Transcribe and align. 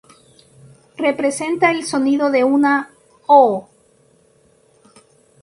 Representa 0.97 1.69
el 1.69 1.85
sonido 1.85 2.31
de 2.31 2.43
una 2.43 2.89
"O". 3.27 3.67